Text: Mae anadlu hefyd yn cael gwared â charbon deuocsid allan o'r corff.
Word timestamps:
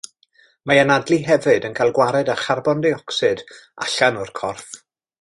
Mae 0.71 0.79
anadlu 0.83 1.19
hefyd 1.27 1.67
yn 1.69 1.77
cael 1.81 1.93
gwared 1.99 2.33
â 2.35 2.39
charbon 2.47 2.83
deuocsid 2.89 3.47
allan 3.87 4.19
o'r 4.25 4.37
corff. 4.43 4.77